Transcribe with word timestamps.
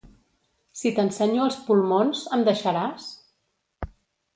Si 0.81 0.93
t’ensenyo 1.01 1.45
els 1.49 1.59
pulmons, 1.69 2.25
em 2.41 2.49
deixaràs? 2.51 3.11